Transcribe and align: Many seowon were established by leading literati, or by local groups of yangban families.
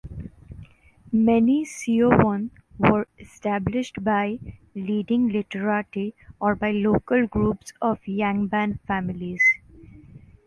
Many 1.11 1.63
seowon 1.63 2.49
were 2.79 3.05
established 3.19 4.03
by 4.03 4.39
leading 4.73 5.27
literati, 5.29 6.15
or 6.39 6.55
by 6.55 6.71
local 6.71 7.27
groups 7.27 7.71
of 7.83 7.99
yangban 8.07 8.79
families. 8.87 9.43